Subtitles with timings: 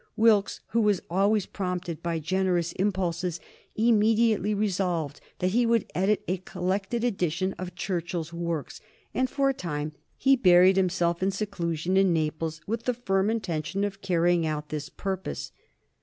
[0.17, 3.39] Wilkes, who was always prompted by generous impulses,
[3.75, 8.81] immediately resolved that he would edit a collected edition of Churchill's works,
[9.13, 13.83] and for a time he buried himself in seclusion in Naples with the firm intention
[13.83, 15.51] of carrying out this purpose.